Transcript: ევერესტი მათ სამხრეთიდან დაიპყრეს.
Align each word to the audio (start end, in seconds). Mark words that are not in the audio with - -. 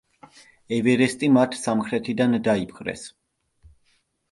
ევერესტი 0.77 1.29
მათ 1.35 1.59
სამხრეთიდან 1.59 2.35
დაიპყრეს. 2.49 3.07